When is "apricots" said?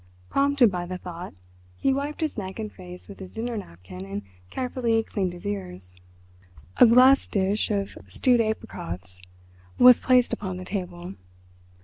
8.41-9.21